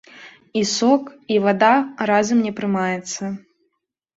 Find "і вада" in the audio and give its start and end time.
1.35-1.71